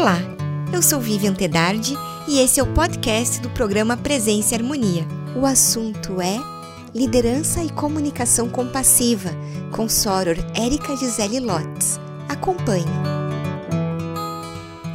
[0.00, 0.16] Olá,
[0.72, 1.94] eu sou Vivian Tedardi
[2.26, 5.04] e esse é o podcast do programa Presença e Harmonia.
[5.36, 6.38] O assunto é
[6.94, 9.28] Liderança e Comunicação Compassiva,
[9.76, 12.00] com Soror Érica Gisele Lotz.
[12.30, 12.86] Acompanhe.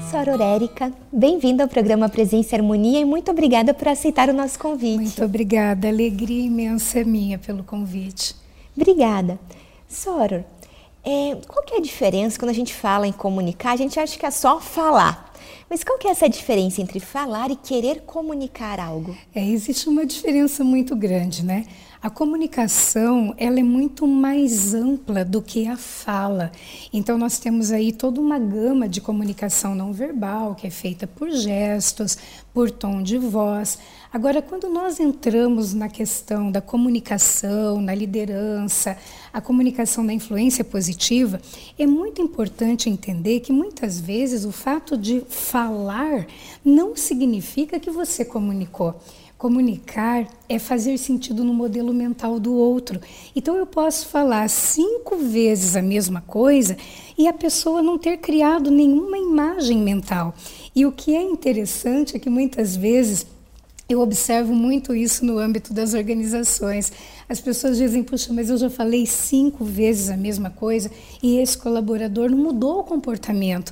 [0.09, 4.57] Soror Érica, bem-vinda ao programa Presença e Harmonia e muito obrigada por aceitar o nosso
[4.57, 4.97] convite.
[4.97, 8.35] Muito obrigada, alegria imensa é minha pelo convite.
[8.75, 9.37] Obrigada.
[9.87, 10.43] Soror,
[11.05, 13.73] é, qual que é a diferença quando a gente fala em comunicar?
[13.73, 15.31] A gente acha que é só falar.
[15.69, 19.15] Mas qual que é essa diferença entre falar e querer comunicar algo?
[19.33, 21.65] É, existe uma diferença muito grande, né?
[22.05, 26.51] A comunicação ela é muito mais ampla do que a fala.
[26.93, 31.31] Então nós temos aí toda uma gama de comunicação não verbal que é feita por
[31.31, 32.15] gestos,
[32.53, 33.79] por tom de voz.
[34.13, 38.95] Agora, quando nós entramos na questão da comunicação, na liderança,
[39.33, 41.41] a comunicação da influência positiva,
[41.77, 46.27] é muito importante entender que muitas vezes o fato de falar
[46.63, 48.95] não significa que você comunicou.
[49.37, 53.01] Comunicar é fazer sentido no modelo mental do outro.
[53.35, 56.77] Então eu posso falar cinco vezes a mesma coisa
[57.17, 60.33] e a pessoa não ter criado nenhuma imagem mental.
[60.73, 63.25] E o que é interessante é que muitas vezes
[63.87, 66.91] eu observo muito isso no âmbito das organizações.
[67.29, 70.89] As pessoas dizem, puxa, mas eu já falei cinco vezes a mesma coisa
[71.21, 73.71] e esse colaborador não mudou o comportamento.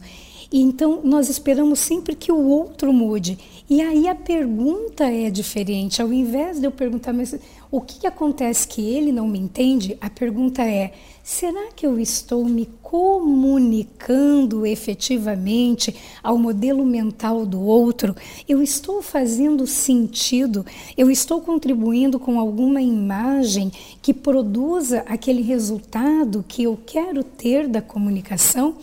[0.51, 3.39] E então nós esperamos sempre que o outro mude.
[3.69, 6.01] E aí a pergunta é diferente.
[6.01, 7.33] Ao invés de eu perguntar, mas
[7.71, 9.97] o que, que acontece que ele não me entende?
[10.01, 10.91] A pergunta é:
[11.23, 18.13] será que eu estou me comunicando efetivamente ao modelo mental do outro?
[18.49, 20.65] Eu estou fazendo sentido?
[20.97, 27.81] Eu estou contribuindo com alguma imagem que produza aquele resultado que eu quero ter da
[27.81, 28.75] comunicação?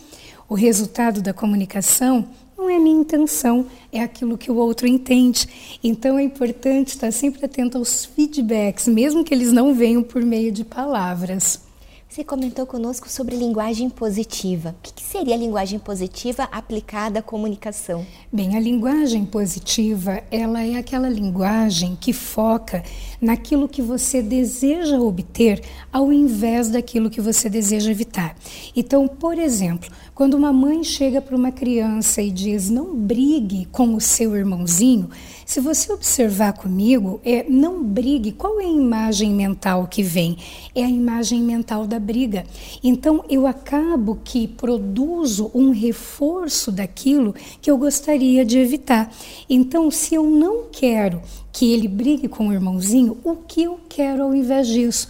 [0.49, 2.27] O resultado da comunicação
[2.61, 5.79] não é a minha intenção, é aquilo que o outro entende.
[5.83, 10.51] Então é importante estar sempre atento aos feedbacks, mesmo que eles não venham por meio
[10.51, 11.59] de palavras.
[12.07, 14.75] Você comentou conosco sobre linguagem positiva.
[14.77, 18.05] O que seria a linguagem positiva aplicada à comunicação?
[18.31, 22.83] Bem, a linguagem positiva, ela é aquela linguagem que foca
[23.21, 25.61] naquilo que você deseja obter
[25.93, 28.35] ao invés daquilo que você deseja evitar.
[28.75, 33.93] Então, por exemplo, quando uma mãe chega para uma criança e diz: "Não brigue com
[33.93, 35.09] o seu irmãozinho",
[35.45, 38.31] se você observar comigo, é não brigue.
[38.31, 40.37] Qual é a imagem mental que vem?
[40.73, 42.45] É a imagem mental da briga.
[42.81, 49.13] Então eu acabo que produzo um reforço daquilo que eu gostaria de evitar.
[49.49, 51.21] Então, se eu não quero
[51.51, 55.07] que ele brigue com o irmãozinho, o que eu quero ao invés disso?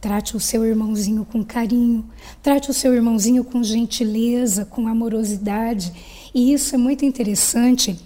[0.00, 2.04] Trate o seu irmãozinho com carinho,
[2.42, 5.92] trate o seu irmãozinho com gentileza, com amorosidade.
[6.34, 7.96] E isso é muito interessante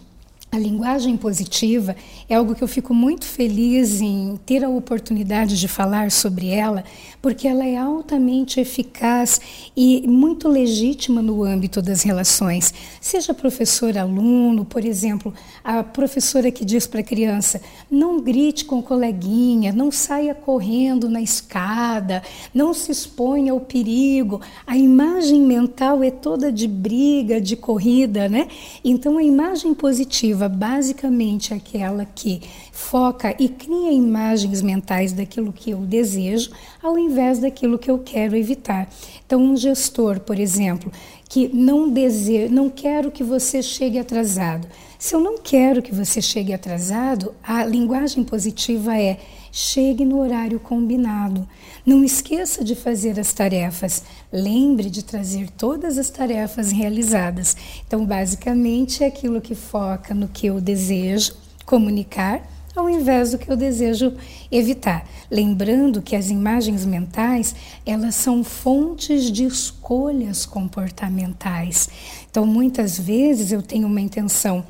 [0.56, 1.94] a linguagem positiva
[2.26, 6.82] é algo que eu fico muito feliz em ter a oportunidade de falar sobre ela,
[7.20, 9.38] porque ela é altamente eficaz
[9.76, 12.72] e muito legítima no âmbito das relações.
[13.02, 18.82] Seja professor-aluno, por exemplo, a professora que diz para a criança: não grite com o
[18.82, 22.22] coleguinha, não saia correndo na escada,
[22.54, 24.40] não se exponha ao perigo.
[24.66, 28.48] A imagem mental é toda de briga, de corrida, né?
[28.82, 32.40] Então a imagem positiva basicamente aquela que
[32.72, 36.50] foca e cria imagens mentais daquilo que eu desejo,
[36.82, 38.88] ao invés daquilo que eu quero evitar.
[39.24, 40.90] Então, um gestor, por exemplo,
[41.28, 44.66] que não deseja, não quero que você chegue atrasado.
[44.98, 49.18] Se eu não quero que você chegue atrasado, a linguagem positiva é
[49.56, 51.48] chegue no horário combinado.
[51.84, 54.02] Não esqueça de fazer as tarefas.
[54.30, 57.56] Lembre de trazer todas as tarefas realizadas.
[57.86, 61.32] Então, basicamente, é aquilo que foca no que eu desejo
[61.64, 62.46] comunicar
[62.76, 64.12] ao invés do que eu desejo
[64.52, 65.08] evitar.
[65.30, 67.56] Lembrando que as imagens mentais,
[67.86, 71.88] elas são fontes de escolhas comportamentais.
[72.30, 74.62] Então, muitas vezes eu tenho uma intenção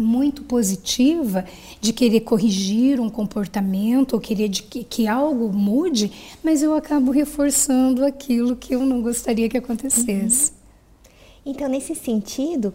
[0.00, 1.44] muito positiva
[1.80, 6.10] de querer corrigir um comportamento ou querer que, que, algo mude,
[6.42, 10.50] mas eu acabo reforçando aquilo que eu não gostaria que acontecesse.
[10.50, 10.56] Uhum.
[11.46, 12.74] Então, nesse sentido,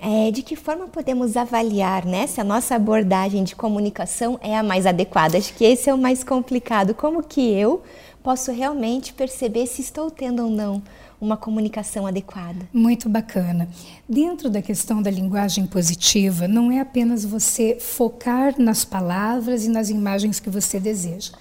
[0.00, 4.62] é, de que forma podemos avaliar né, se a nossa abordagem de comunicação é a
[4.62, 5.38] mais adequada?
[5.38, 6.94] Acho que esse é o mais complicado.
[6.94, 7.82] Como que eu
[8.22, 10.82] posso realmente perceber se estou tendo ou não
[11.24, 12.68] uma comunicação adequada.
[12.72, 13.68] Muito bacana.
[14.08, 19.88] Dentro da questão da linguagem positiva, não é apenas você focar nas palavras e nas
[19.88, 21.32] imagens que você deseja.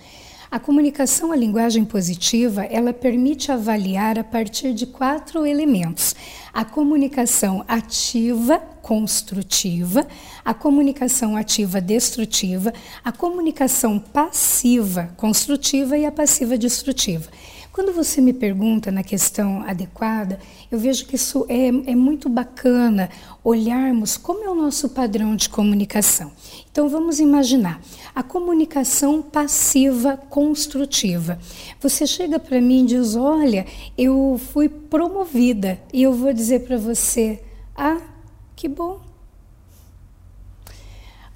[0.50, 6.16] A comunicação, a linguagem positiva, ela permite avaliar a partir de quatro elementos:
[6.54, 10.06] a comunicação ativa, construtiva,
[10.46, 12.72] a comunicação ativa destrutiva,
[13.04, 17.32] a comunicação passiva construtiva e a passiva destrutiva.
[17.74, 20.40] Quando você me pergunta na questão adequada,
[20.72, 23.10] eu vejo que isso é, é muito bacana
[23.44, 26.32] olharmos como é o nosso padrão de comunicação.
[26.72, 27.82] Então vamos imaginar
[28.14, 31.40] a comunicação passiva construtiva.
[31.82, 33.66] Você chega para mim e diz: Olha,
[33.98, 37.42] eu fui promovida, e eu vou dizer para você:
[37.76, 38.00] Ah,
[38.56, 39.02] que bom.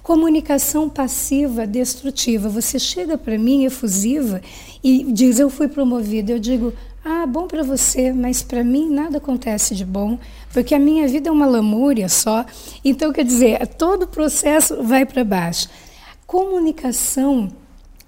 [0.08, 2.48] Comunicação passiva destrutiva.
[2.48, 4.40] Você chega para mim efusiva
[4.82, 6.32] e diz: Eu fui promovida.
[6.32, 6.72] Eu digo:
[7.04, 10.18] Ah, bom para você, mas para mim nada acontece de bom,
[10.52, 12.44] porque a minha vida é uma lamúria só.
[12.84, 15.68] Então, quer dizer, todo o processo vai para baixo.
[16.26, 17.48] Comunicação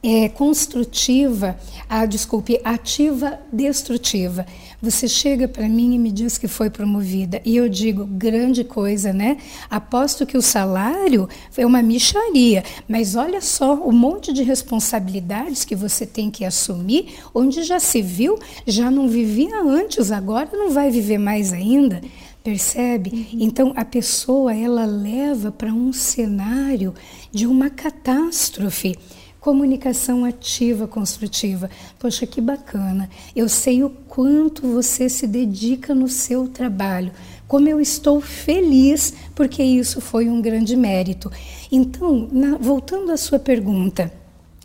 [0.02, 1.58] é, construtiva,
[1.88, 4.46] ah, desculpe, ativa destrutiva.
[4.80, 9.12] Você chega para mim e me diz que foi promovida e eu digo grande coisa,
[9.12, 9.36] né?
[9.68, 15.76] Aposto que o salário é uma micharia, mas olha só o monte de responsabilidades que
[15.76, 20.90] você tem que assumir, onde já se viu, já não vivia antes, agora não vai
[20.90, 22.00] viver mais ainda.
[22.42, 23.10] Percebe?
[23.10, 23.26] Uhum.
[23.40, 26.94] Então a pessoa ela leva para um cenário
[27.30, 28.96] de uma catástrofe.
[29.40, 31.70] Comunicação ativa, construtiva.
[31.98, 33.08] Poxa, que bacana.
[33.34, 37.10] Eu sei o quanto você se dedica no seu trabalho.
[37.48, 41.32] Como eu estou feliz, porque isso foi um grande mérito.
[41.72, 44.12] Então, na, voltando à sua pergunta,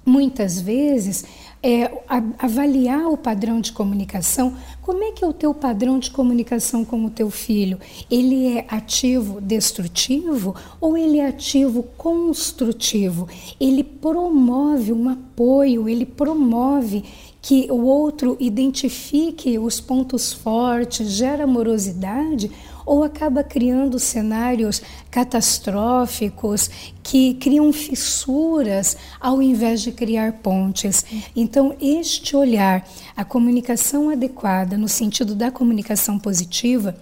[0.06, 1.24] muitas vezes
[1.68, 1.92] é,
[2.38, 4.54] avaliar o padrão de comunicação.
[4.84, 7.80] Como é que é o teu padrão de comunicação com o teu filho?
[8.10, 13.28] Ele é ativo destrutivo ou ele é ativo construtivo?
[13.60, 17.04] Ele promove um apoio, ele promove
[17.42, 22.52] que o outro identifique os pontos fortes, gera amorosidade
[22.86, 26.70] ou acaba criando cenários catastróficos
[27.02, 31.06] que criam fissuras ao invés de criar pontes.
[31.36, 36.96] Então, este olhar, a comunicação adequada no sentido da comunicação positiva,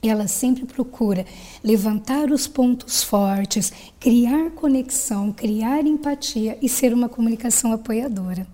[0.00, 1.26] ela sempre procura
[1.62, 8.46] levantar os pontos fortes, criar conexão, criar empatia e ser uma comunicação apoiadora.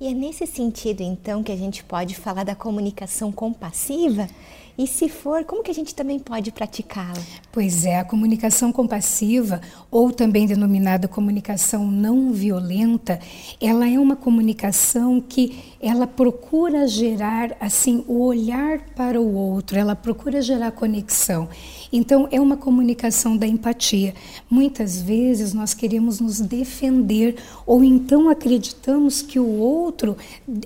[0.00, 4.26] E é nesse sentido, então, que a gente pode falar da comunicação compassiva?
[4.78, 7.20] E se for, como que a gente também pode praticá-la?
[7.52, 13.18] Pois é, a comunicação compassiva, ou também denominada comunicação não violenta,
[13.60, 19.96] ela é uma comunicação que ela procura gerar assim o olhar para o outro, ela
[19.96, 21.48] procura gerar conexão.
[21.92, 24.14] Então é uma comunicação da empatia.
[24.48, 30.16] Muitas vezes nós queremos nos defender ou então acreditamos que o outro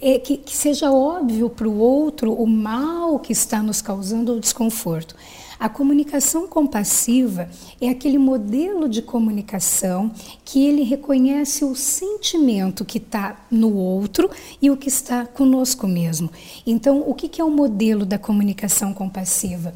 [0.00, 4.41] é que, que seja óbvio para o outro o mal que está nos causando o
[4.41, 5.15] desconforto.
[5.59, 7.49] A comunicação compassiva
[7.81, 10.11] é aquele modelo de comunicação
[10.44, 14.29] que ele reconhece o sentimento que está no outro
[14.61, 16.31] e o que está conosco mesmo.
[16.67, 19.73] Então, o que é o modelo da comunicação compassiva?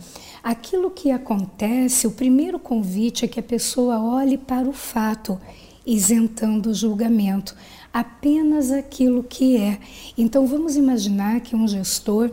[0.49, 5.39] Aquilo que acontece, o primeiro convite é que a pessoa olhe para o fato,
[5.85, 7.55] isentando o julgamento,
[7.93, 9.79] apenas aquilo que é.
[10.17, 12.31] Então, vamos imaginar que um gestor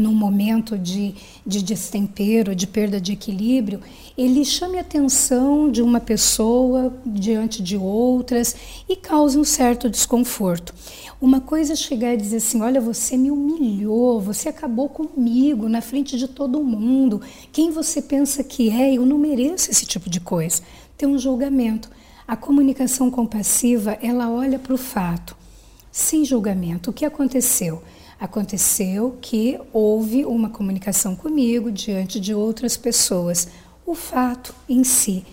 [0.00, 1.14] num momento de,
[1.46, 3.80] de destempero, de perda de equilíbrio,
[4.16, 8.56] ele chame a atenção de uma pessoa diante de outras
[8.88, 10.74] e cause um certo desconforto.
[11.20, 15.80] Uma coisa é chegar e dizer assim: olha, você me humilhou, você acabou comigo na
[15.80, 17.20] frente de todo mundo.
[17.52, 18.94] Quem você pensa que é?
[18.94, 20.62] Eu não mereço esse tipo de coisa.
[20.96, 21.90] Tem um julgamento.
[22.26, 25.36] A comunicação compassiva, ela olha para o fato,
[25.90, 26.90] sem julgamento.
[26.90, 27.82] O que aconteceu?
[28.20, 33.48] Aconteceu que houve uma comunicação comigo diante de outras pessoas.
[33.86, 35.24] O fato em si,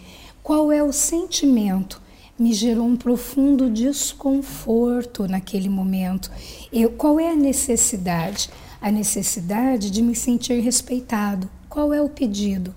[0.41, 2.01] qual é o sentimento?
[2.39, 6.32] Me gerou um profundo desconforto naquele momento.
[6.72, 8.50] Eu, qual é a necessidade?
[8.79, 11.50] A necessidade de me sentir respeitado.
[11.67, 12.74] Qual é o pedido?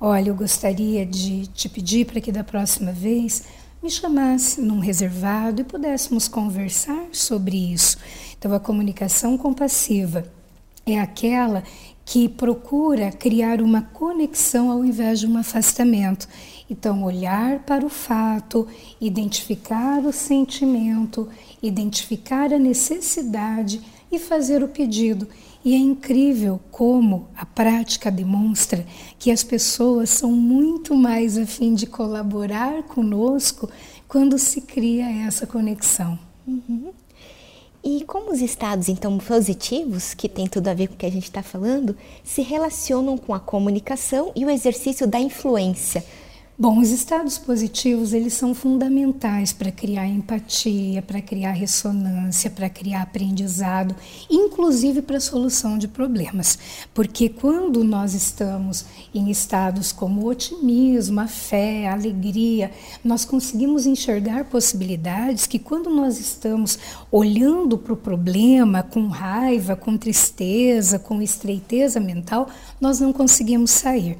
[0.00, 3.44] Olha, eu gostaria de te pedir para que da próxima vez
[3.80, 7.98] me chamasse num reservado e pudéssemos conversar sobre isso.
[8.42, 10.24] Então, a comunicação compassiva
[10.84, 11.62] é aquela
[12.04, 16.26] que procura criar uma conexão ao invés de um afastamento.
[16.68, 18.66] Então, olhar para o fato,
[19.00, 21.28] identificar o sentimento,
[21.62, 23.80] identificar a necessidade
[24.10, 25.28] e fazer o pedido.
[25.64, 28.84] E é incrível como a prática demonstra
[29.20, 33.70] que as pessoas são muito mais a fim de colaborar conosco
[34.08, 36.18] quando se cria essa conexão.
[36.44, 36.92] Uhum.
[37.84, 41.10] E como os estados, então, positivos, que tem tudo a ver com o que a
[41.10, 46.04] gente está falando, se relacionam com a comunicação e o exercício da influência
[46.58, 53.00] Bom, os estados positivos eles são fundamentais para criar empatia, para criar ressonância, para criar
[53.00, 53.96] aprendizado,
[54.28, 56.58] inclusive para a solução de problemas.
[56.92, 62.70] Porque quando nós estamos em estados como otimismo, a fé, a alegria,
[63.02, 66.78] nós conseguimos enxergar possibilidades que quando nós estamos
[67.10, 72.46] olhando para o problema com raiva, com tristeza, com estreiteza mental,
[72.78, 74.18] nós não conseguimos sair.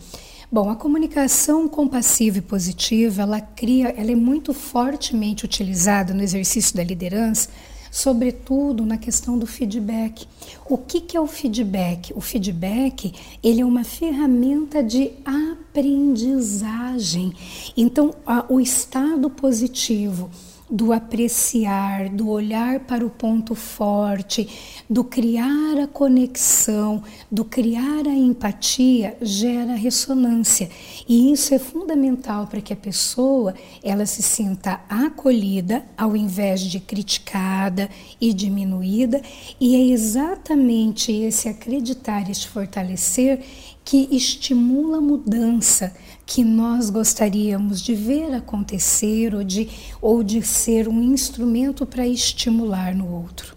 [0.55, 6.77] Bom, a comunicação compassiva e positiva, ela cria, ela é muito fortemente utilizada no exercício
[6.77, 7.49] da liderança,
[7.91, 10.29] sobretudo na questão do feedback.
[10.69, 12.13] O que, que é o feedback?
[12.15, 17.33] O feedback, ele é uma ferramenta de aprendizagem.
[17.75, 20.31] Então, a, o estado positivo,
[20.73, 24.49] do apreciar, do olhar para o ponto forte,
[24.89, 30.71] do criar a conexão, do criar a empatia, gera ressonância.
[31.07, 36.81] E isso é fundamental para que a pessoa ela se sinta acolhida ao invés de
[36.81, 39.21] criticada e diminuída,
[39.61, 43.45] e é exatamente esse acreditar, este fortalecer
[43.85, 45.95] que estimula a mudança
[46.33, 49.69] que nós gostaríamos de ver acontecer ou de,
[50.01, 53.55] ou de ser um instrumento para estimular no outro.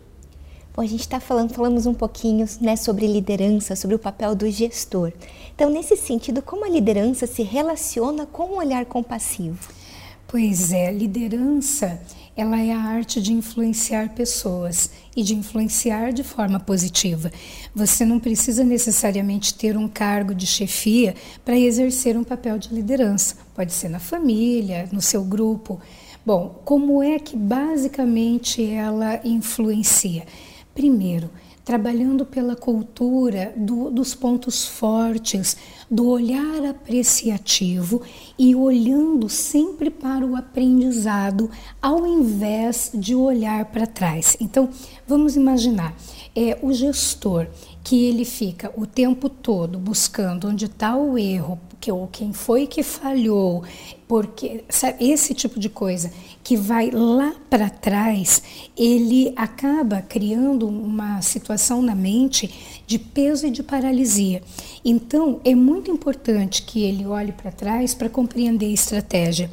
[0.75, 4.51] Bom, a gente está falando, falamos um pouquinho né, sobre liderança, sobre o papel do
[4.51, 5.13] gestor.
[5.55, 9.71] Então, nesse sentido, como a liderança se relaciona com o olhar compassivo?
[10.27, 11.97] Pois é, liderança
[12.37, 17.31] ela é a arte de influenciar pessoas e de influenciar de forma positiva.
[17.73, 21.15] Você não precisa necessariamente ter um cargo de chefia
[21.45, 23.37] para exercer um papel de liderança.
[23.53, 25.79] Pode ser na família, no seu grupo.
[26.25, 30.25] Bom, como é que basicamente ela influencia?
[30.73, 31.29] Primeiro,
[31.63, 35.57] trabalhando pela cultura do, dos pontos fortes,
[35.89, 38.01] do olhar apreciativo
[38.37, 41.49] e olhando sempre para o aprendizado,
[41.81, 44.35] ao invés de olhar para trás.
[44.39, 44.69] Então,
[45.07, 45.95] vamos imaginar,
[46.35, 47.47] é o gestor
[47.83, 52.65] que ele fica o tempo todo buscando onde está o erro, que ou quem foi
[52.65, 53.63] que falhou,
[54.07, 56.11] porque sabe, esse tipo de coisa
[56.43, 58.41] que vai lá para trás,
[58.75, 64.41] ele acaba criando uma situação na mente de peso e de paralisia.
[64.83, 69.49] Então, é muito importante que ele olhe para trás para compreender a estratégia.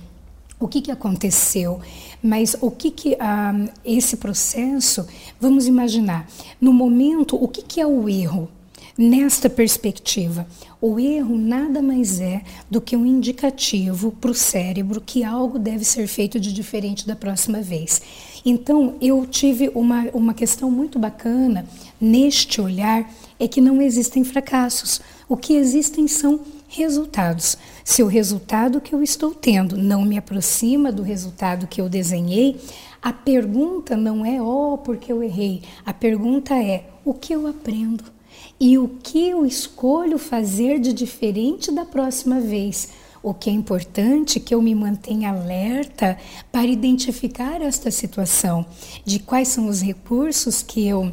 [0.58, 1.80] O que, que aconteceu?
[2.22, 3.52] Mas o que, que ah,
[3.84, 5.06] esse processo,
[5.40, 6.28] vamos imaginar,
[6.60, 8.48] no momento, o que, que é o erro?
[8.96, 10.46] Nesta perspectiva,
[10.78, 15.82] o erro nada mais é do que um indicativo para o cérebro que algo deve
[15.82, 18.02] ser feito de diferente da próxima vez.
[18.44, 21.66] Então, eu tive uma, uma questão muito bacana
[22.00, 23.10] neste olhar:
[23.42, 25.00] é que não existem fracassos.
[25.28, 27.58] O que existem são resultados.
[27.84, 32.60] Se o resultado que eu estou tendo não me aproxima do resultado que eu desenhei,
[33.02, 35.62] a pergunta não é, oh, porque eu errei.
[35.84, 38.04] A pergunta é, o que eu aprendo?
[38.60, 42.90] e o que eu escolho fazer de diferente da próxima vez.
[43.20, 46.16] O que é importante é que eu me mantenha alerta
[46.52, 48.64] para identificar esta situação,
[49.04, 51.12] de quais são os recursos que eu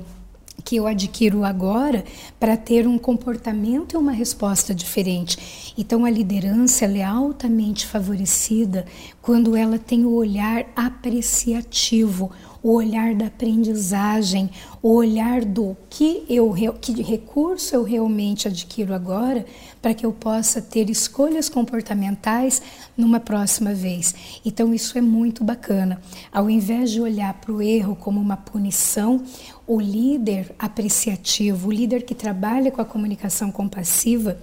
[0.63, 2.03] que eu adquiro agora
[2.39, 5.73] para ter um comportamento e uma resposta diferente.
[5.77, 8.85] Então a liderança é altamente favorecida
[9.21, 14.49] quando ela tem o olhar apreciativo, o olhar da aprendizagem,
[14.81, 19.45] o olhar do que eu que recurso eu realmente adquiro agora
[19.81, 22.61] para que eu possa ter escolhas comportamentais
[22.97, 24.13] numa próxima vez.
[24.45, 26.01] Então isso é muito bacana.
[26.31, 29.23] Ao invés de olhar para o erro como uma punição,
[29.65, 34.39] o líder apreciativo, o líder que trabalha com a comunicação compassiva,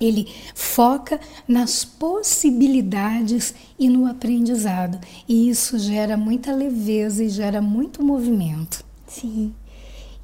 [0.00, 4.98] ele foca nas possibilidades e no aprendizado.
[5.28, 8.82] E isso gera muita leveza e gera muito movimento.
[9.06, 9.52] Sim.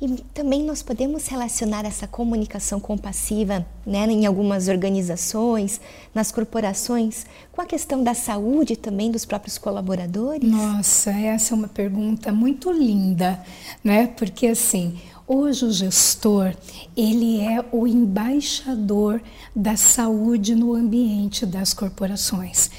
[0.00, 5.80] E também nós podemos relacionar essa comunicação compassiva né, em algumas organizações,
[6.14, 10.50] nas corporações, com a questão da saúde também dos próprios colaboradores?
[10.50, 13.42] Nossa, essa é uma pergunta muito linda,
[13.82, 14.06] né?
[14.06, 14.98] Porque assim,
[15.28, 16.54] Hoje o gestor,
[16.96, 19.20] ele é o embaixador
[19.56, 22.70] da saúde no ambiente das corporações.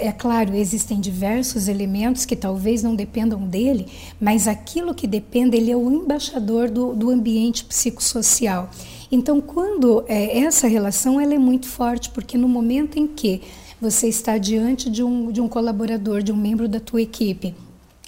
[0.00, 5.70] É claro, existem diversos elementos que talvez não dependam dele, mas aquilo que depende, ele
[5.70, 8.70] é o embaixador do, do ambiente psicossocial.
[9.10, 13.42] Então, quando é, essa relação ela é muito forte, porque no momento em que
[13.78, 17.54] você está diante de um, de um colaborador, de um membro da tua equipe,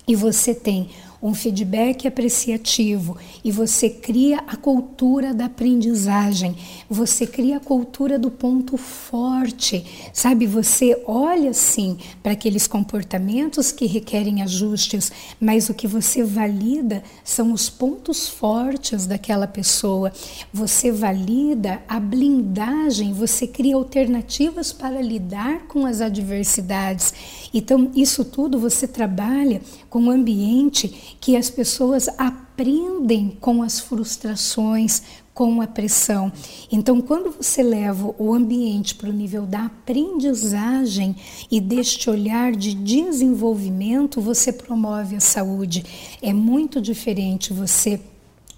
[0.08, 0.88] e você tem
[1.24, 6.54] um feedback apreciativo e você cria a cultura da aprendizagem,
[6.88, 10.46] você cria a cultura do ponto forte, sabe?
[10.46, 17.54] Você olha sim para aqueles comportamentos que requerem ajustes, mas o que você valida são
[17.54, 20.12] os pontos fortes daquela pessoa.
[20.52, 27.14] Você valida a blindagem, você cria alternativas para lidar com as adversidades.
[27.54, 35.02] Então, isso tudo você trabalha com um ambiente que as pessoas aprendem com as frustrações,
[35.32, 36.32] com a pressão.
[36.70, 41.16] Então, quando você leva o ambiente para o nível da aprendizagem
[41.50, 45.84] e deste olhar de desenvolvimento, você promove a saúde.
[46.20, 48.00] É muito diferente você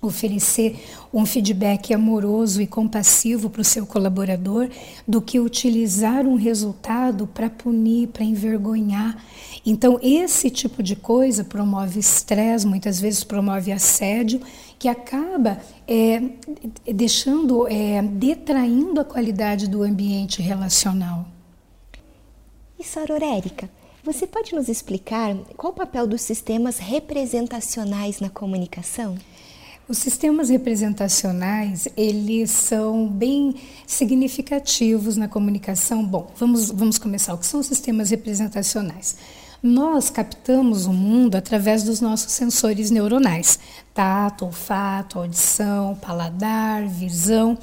[0.07, 0.77] oferecer
[1.13, 4.69] um feedback amoroso e compassivo para o seu colaborador
[5.07, 9.23] do que utilizar um resultado para punir, para envergonhar.
[9.65, 14.41] Então, esse tipo de coisa promove estresse, muitas vezes promove assédio,
[14.79, 15.59] que acaba
[15.89, 16.23] é,
[16.95, 21.27] deixando, é, detraindo a qualidade do ambiente relacional.
[22.79, 23.71] E Sororérica,
[24.05, 29.17] você pode nos explicar qual o papel dos sistemas representacionais na comunicação?
[29.89, 33.55] Os sistemas representacionais, eles são bem
[33.87, 36.05] significativos na comunicação.
[36.05, 37.35] Bom, vamos, vamos começar.
[37.35, 39.17] O que são os sistemas representacionais?
[39.63, 43.61] Nós captamos o mundo através dos nossos sensores neuronais:
[43.95, 47.57] tato, olfato, audição, paladar, visão.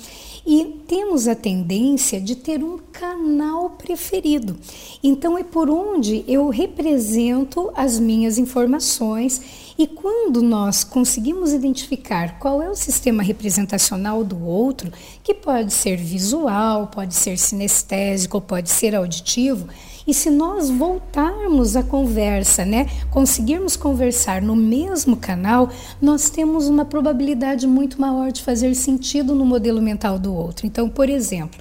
[0.46, 4.58] E temos a tendência de ter um canal preferido.
[5.04, 9.42] Então é por onde eu represento as minhas informações
[9.78, 14.92] e quando nós conseguimos identificar qual é o sistema representacional do outro,
[15.24, 19.68] que pode ser visual, pode ser sinestésico, pode ser auditivo,
[20.06, 25.70] e se nós voltarmos a conversa, né, conseguirmos conversar no mesmo canal,
[26.02, 30.68] nós temos uma probabilidade muito maior de fazer sentido no modelo mental do outro.
[30.68, 31.60] Então, por exemplo,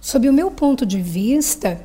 [0.00, 1.80] sob o meu ponto de vista,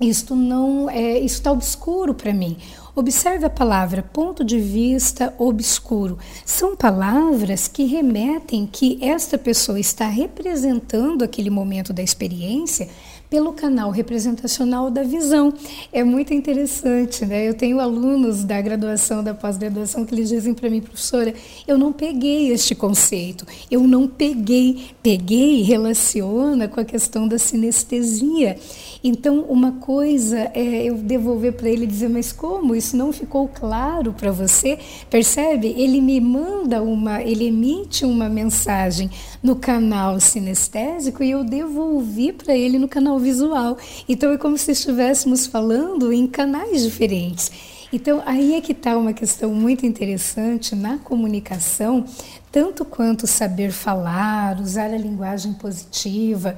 [0.00, 2.56] isto não é, está obscuro para mim.
[2.98, 6.18] Observe a palavra ponto de vista obscuro.
[6.44, 12.88] São palavras que remetem que esta pessoa está representando aquele momento da experiência
[13.30, 15.52] pelo canal representacional da visão.
[15.92, 17.48] É muito interessante, né?
[17.48, 21.34] Eu tenho alunos da graduação, da pós-graduação, que eles dizem para mim, professora,
[21.66, 28.58] eu não peguei este conceito, eu não peguei, peguei relaciona com a questão da sinestesia.
[29.02, 32.74] Então, uma coisa é eu devolver para ele e dizer, mas como?
[32.74, 34.78] Isso não ficou claro para você?
[35.08, 35.74] Percebe?
[35.76, 39.10] Ele me manda uma, ele emite uma mensagem
[39.42, 43.78] no canal sinestésico e eu devolvi para ele no canal visual.
[44.08, 47.50] Então, é como se estivéssemos falando em canais diferentes.
[47.92, 52.04] Então, aí é que está uma questão muito interessante na comunicação,
[52.52, 56.56] tanto quanto saber falar, usar a linguagem positiva,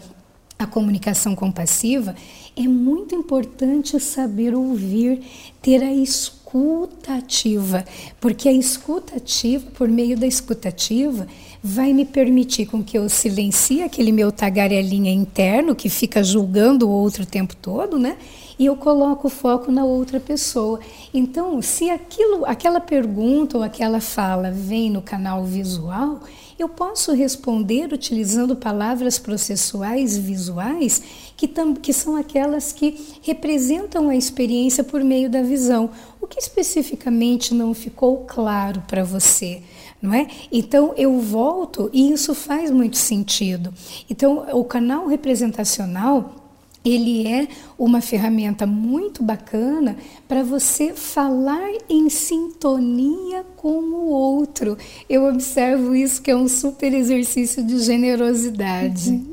[0.59, 2.15] a comunicação compassiva,
[2.57, 5.23] é muito importante saber ouvir,
[5.63, 6.40] ter a escuta
[7.31, 7.85] ativa,
[8.21, 11.27] porque a escuta ativa, por meio da escuta ativa,
[11.63, 16.91] vai me permitir com que eu silencie aquele meu tagarelinha interno que fica julgando o
[16.91, 18.17] outro o tempo todo, né?
[18.59, 20.81] E eu coloco o foco na outra pessoa.
[21.15, 26.21] Então, se aquilo, aquela pergunta ou aquela fala vem no canal visual,
[26.59, 31.03] eu posso responder utilizando palavras processuais visuais,
[31.41, 35.89] que, tam, que são aquelas que representam a experiência por meio da visão.
[36.21, 39.63] O que especificamente não ficou claro para você?
[40.03, 40.27] Não é?
[40.53, 43.73] Então eu volto e isso faz muito sentido.
[44.11, 46.35] Então o canal representacional
[46.85, 47.49] ele é
[47.79, 49.97] uma ferramenta muito bacana
[50.29, 54.77] para você falar em sintonia com o outro.
[55.09, 59.09] Eu observo isso que é um super exercício de generosidade.
[59.09, 59.30] Uhum.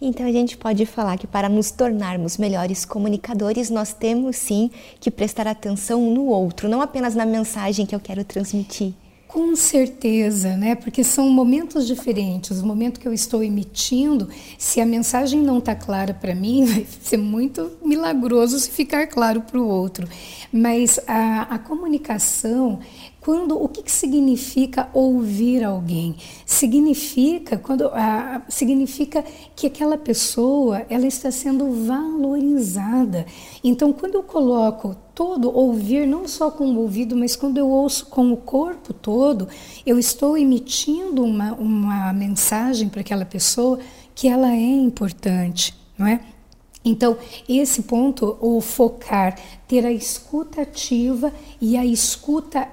[0.00, 5.10] Então a gente pode falar que para nos tornarmos melhores comunicadores, nós temos sim que
[5.10, 8.94] prestar atenção no outro, não apenas na mensagem que eu quero transmitir.
[9.28, 10.74] Com certeza, né?
[10.74, 12.62] Porque são momentos diferentes.
[12.62, 16.86] O momento que eu estou emitindo, se a mensagem não está clara para mim, vai
[17.02, 20.08] ser muito milagroso se ficar claro para o outro.
[20.50, 22.80] Mas a, a comunicação
[23.28, 26.16] quando o que, que significa ouvir alguém?
[26.46, 29.22] Significa quando a, significa
[29.54, 33.26] que aquela pessoa ela está sendo valorizada.
[33.62, 38.06] Então, quando eu coloco todo ouvir não só com o ouvido, mas quando eu ouço
[38.06, 39.46] com o corpo todo,
[39.84, 43.78] eu estou emitindo uma, uma mensagem para aquela pessoa
[44.14, 46.22] que ela é importante, não é?
[46.82, 52.66] Então, esse ponto, o focar, ter a escuta ativa e a escuta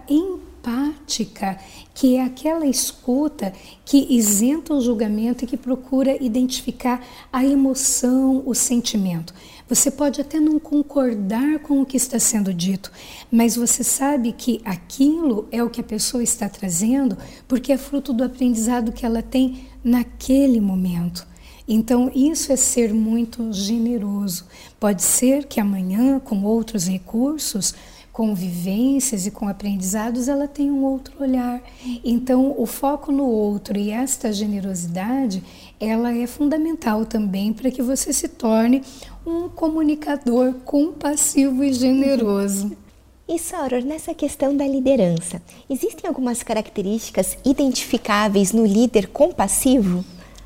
[0.66, 1.60] empática,
[1.94, 3.54] que é aquela escuta
[3.86, 9.34] que isenta o julgamento e que procura identificar a emoção, o sentimento.
[9.70, 12.92] Você pode até não concordar com o que está sendo dito,
[13.32, 18.12] mas você sabe que aquilo é o que a pessoa está trazendo porque é fruto
[18.12, 21.28] do aprendizado que ela tem naquele momento.
[21.68, 24.46] Então, isso é ser muito generoso.
[24.80, 27.74] Pode ser que amanhã, com outros recursos,
[28.16, 31.62] com vivências e com aprendizados, ela tem um outro olhar.
[32.02, 35.44] Então, o foco no outro e esta generosidade,
[35.82, 38.82] ela é fundamental também para que você se torne
[39.28, 42.72] um comunicador compassivo e generoso.
[43.28, 50.06] E Soror, nessa questão da liderança, existem algumas características identificáveis no líder compassivo?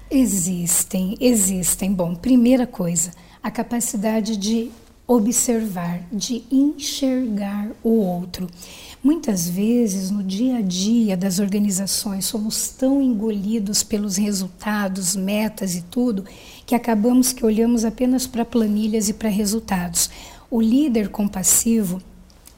[0.10, 1.92] Existem, existem.
[1.92, 3.12] Bom, primeira coisa,
[3.44, 4.72] a capacidade de
[5.10, 8.48] observar, de enxergar o outro.
[9.04, 15.82] Muitas vezes, no dia a dia das organizações, somos tão engolidos pelos resultados, metas e
[15.82, 16.26] tudo,
[16.64, 20.12] que acabamos que olhamos apenas para planilhas e para resultados.
[20.52, 22.00] O líder compassivo,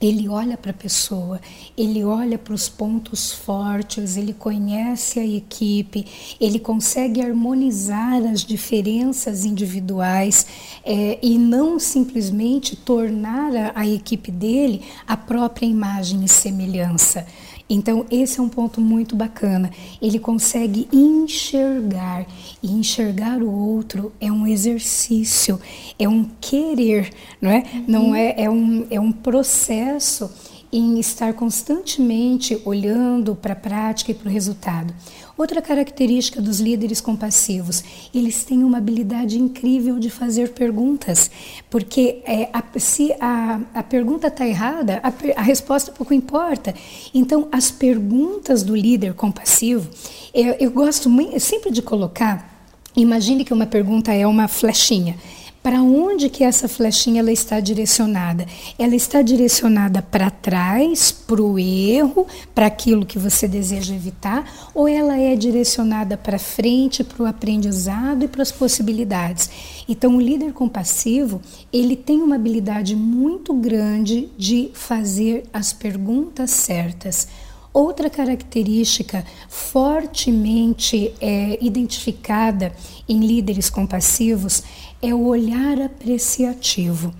[0.01, 1.39] ele olha para a pessoa,
[1.77, 6.05] ele olha para os pontos fortes, ele conhece a equipe,
[6.39, 10.47] ele consegue harmonizar as diferenças individuais
[10.83, 17.27] é, e não simplesmente tornar a, a equipe dele a própria imagem e semelhança.
[17.73, 19.71] Então, esse é um ponto muito bacana.
[20.01, 22.25] Ele consegue enxergar,
[22.61, 25.57] e enxergar o outro é um exercício,
[25.97, 27.09] é um querer,
[27.41, 27.63] não é?
[27.73, 27.83] Uhum.
[27.87, 30.29] Não é, é, um, é um processo
[30.71, 34.93] em estar constantemente olhando para a prática e para o resultado.
[35.37, 41.31] Outra característica dos líderes compassivos, eles têm uma habilidade incrível de fazer perguntas,
[41.69, 46.75] porque é, a, se a, a pergunta está errada, a, a, resposta pouco importa.
[47.13, 49.89] Então, as perguntas do líder compassivo,
[50.33, 55.17] eu, eu gosto muito, sempre de colocar, imagine que uma pergunta é uma flechinha.
[55.63, 58.47] Para onde que essa flechinha ela está direcionada?
[58.79, 64.87] Ela está direcionada para trás, para o erro, para aquilo que você deseja evitar, ou
[64.87, 69.51] ela é direcionada para frente, para o aprendizado e para as possibilidades?
[69.87, 71.39] Então, o líder compassivo,
[71.71, 77.27] ele tem uma habilidade muito grande de fazer as perguntas certas.
[77.73, 82.73] Outra característica fortemente é, identificada
[83.07, 84.61] em líderes compassivos
[85.01, 87.13] é o olhar apreciativo.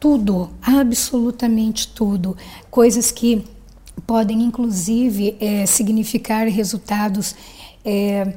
[0.00, 2.36] Tudo, absolutamente tudo,
[2.70, 3.44] coisas que
[4.06, 7.34] podem inclusive é, significar resultados
[7.84, 8.34] é,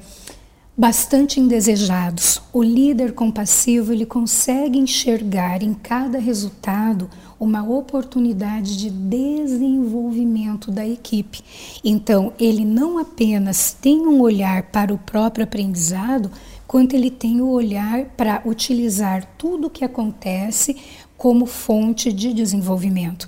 [0.79, 2.41] bastante indesejados.
[2.53, 11.43] O líder compassivo ele consegue enxergar em cada resultado uma oportunidade de desenvolvimento da equipe.
[11.83, 16.31] Então, ele não apenas tem um olhar para o próprio aprendizado,
[16.65, 20.77] quanto ele tem o olhar para utilizar tudo o que acontece
[21.17, 23.27] como fonte de desenvolvimento.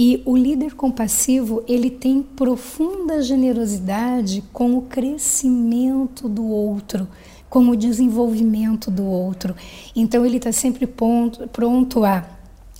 [0.00, 7.08] E o líder compassivo, ele tem profunda generosidade com o crescimento do outro,
[7.50, 9.56] com o desenvolvimento do outro.
[9.96, 12.38] Então ele está sempre pronto, a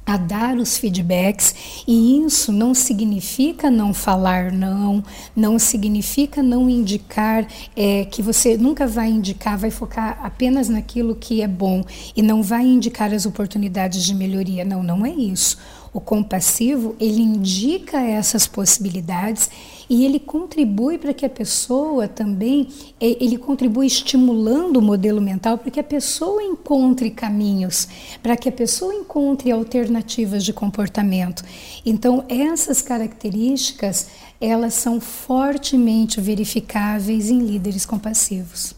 [0.09, 5.05] a dar os feedbacks e isso não significa não falar não,
[5.37, 11.43] não significa não indicar é, que você nunca vai indicar, vai focar apenas naquilo que
[11.43, 11.85] é bom
[12.17, 14.65] e não vai indicar as oportunidades de melhoria.
[14.65, 15.59] Não, não é isso.
[15.93, 19.51] O compassivo, ele indica essas possibilidades
[19.89, 22.69] e ele contribui para que a pessoa também,
[23.01, 27.89] ele contribui estimulando o modelo mental para que a pessoa encontre caminhos,
[28.23, 31.43] para que a pessoa encontre alternativas de comportamento.
[31.87, 38.75] Então, essas características, elas são fortemente verificáveis em líderes compassivos.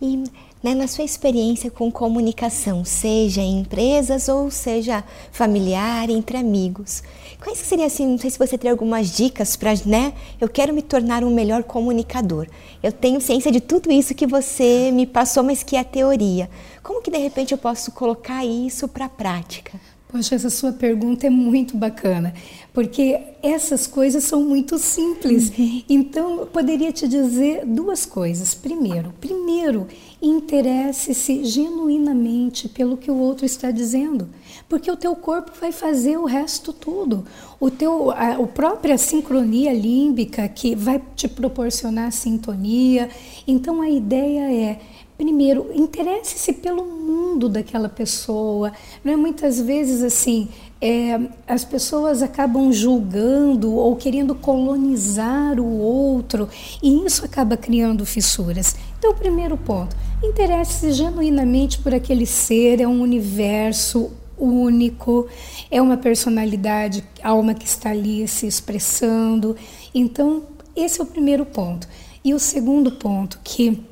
[0.00, 0.24] E
[0.62, 7.02] né, na sua experiência com comunicação, seja em empresas ou seja familiar, entre amigos.
[7.42, 10.82] Quais seriam assim, não sei se você tem algumas dicas para, né, eu quero me
[10.82, 12.46] tornar um melhor comunicador.
[12.82, 16.50] Eu tenho ciência de tudo isso que você me passou, mas que é teoria.
[16.82, 19.80] Como que de repente eu posso colocar isso para a prática?
[20.10, 22.34] Poxa, essa sua pergunta é muito bacana,
[22.72, 25.52] porque essas coisas são muito simples.
[25.56, 25.82] Uhum.
[25.88, 28.52] Então, eu poderia te dizer duas coisas.
[28.52, 29.86] Primeiro, primeiro,
[30.20, 34.28] interesse-se genuinamente pelo que o outro está dizendo,
[34.68, 37.24] porque o teu corpo vai fazer o resto tudo.
[37.60, 43.08] O teu a, a própria sincronia límbica que vai te proporcionar sintonia.
[43.46, 44.80] Então, a ideia é
[45.20, 48.72] primeiro, interesse-se pelo mundo daquela pessoa.
[49.04, 50.48] Não é muitas vezes assim,
[50.80, 56.48] é, as pessoas acabam julgando ou querendo colonizar o outro
[56.82, 58.74] e isso acaba criando fissuras.
[58.98, 65.28] Então, o primeiro ponto, interesse-se genuinamente por aquele ser, é um universo único,
[65.70, 69.54] é uma personalidade, alma que está ali se expressando.
[69.94, 71.86] Então, esse é o primeiro ponto.
[72.24, 73.89] E o segundo ponto, que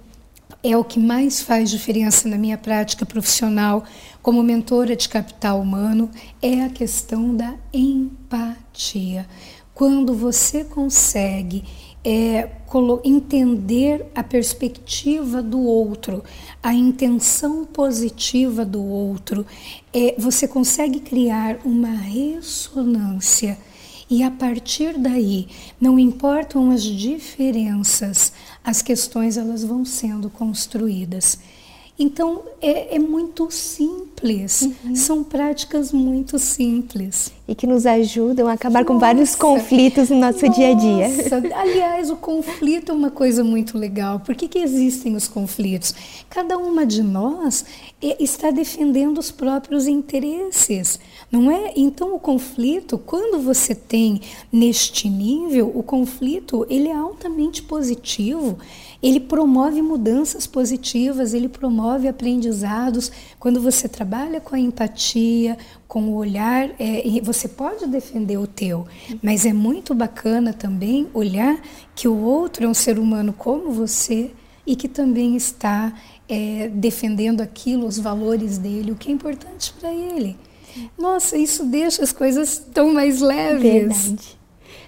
[0.62, 3.84] é o que mais faz diferença na minha prática profissional
[4.22, 6.10] como mentora de capital humano,
[6.42, 9.26] é a questão da empatia.
[9.72, 11.64] Quando você consegue
[12.04, 12.48] é,
[13.04, 16.22] entender a perspectiva do outro,
[16.62, 19.46] a intenção positiva do outro,
[19.94, 23.56] é, você consegue criar uma ressonância
[24.10, 28.32] e a partir daí, não importam as diferenças,
[28.68, 31.38] as questões elas vão sendo construídas.
[31.98, 34.07] Então é, é muito simples,
[34.62, 34.94] uhum.
[34.94, 37.32] são práticas muito simples.
[37.46, 40.58] E que nos ajudam a acabar nossa, com vários conflitos no nosso nossa.
[40.58, 41.06] dia a dia.
[41.56, 44.20] Aliás, o conflito é uma coisa muito legal.
[44.20, 45.94] Por que, que existem os conflitos?
[46.28, 47.64] Cada uma de nós
[48.02, 51.00] está defendendo os próprios interesses,
[51.32, 51.72] não é?
[51.74, 54.20] Então o conflito, quando você tem
[54.52, 58.58] neste nível, o conflito ele é altamente positivo
[59.02, 63.12] ele promove mudanças positivas, ele promove aprendizados.
[63.38, 64.07] Quando você trabalha
[64.44, 68.86] com a empatia, com o olhar, é, você pode defender o teu,
[69.22, 71.60] mas é muito bacana também olhar
[71.94, 74.30] que o outro é um ser humano como você
[74.66, 75.92] e que também está
[76.28, 80.36] é, defendendo aquilo, os valores dele, o que é importante para ele.
[80.98, 83.62] Nossa, isso deixa as coisas tão mais leves.
[83.62, 84.38] Verdade.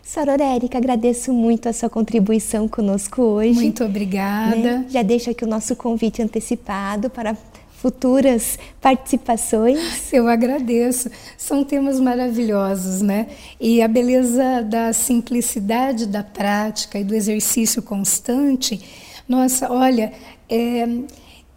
[0.03, 3.53] Sorora Érica, agradeço muito a sua contribuição conosco hoje.
[3.53, 4.57] Muito obrigada.
[4.57, 4.87] Né?
[4.89, 7.33] Já deixo aqui o nosso convite antecipado para
[7.81, 10.13] futuras participações.
[10.13, 11.11] Eu agradeço.
[11.37, 13.29] São temas maravilhosos, né?
[13.59, 18.81] E a beleza da simplicidade da prática e do exercício constante.
[19.27, 20.13] Nossa, olha,
[20.49, 20.87] é,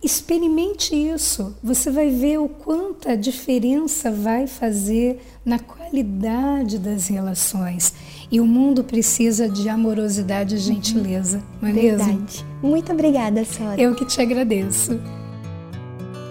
[0.02, 1.56] experimente isso.
[1.62, 7.94] Você vai ver o quanta diferença vai fazer na qualidade das relações.
[8.32, 12.14] E o mundo precisa de amorosidade e gentileza, não é Verdade.
[12.14, 12.46] mesmo?
[12.62, 13.80] Muito obrigada, Sora.
[13.80, 15.00] Eu que te agradeço.